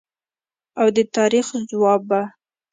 او 0.79 0.87
د 0.95 0.97
تاریخ 1.15 1.47
ځواب 1.69 2.01
به 2.09 2.21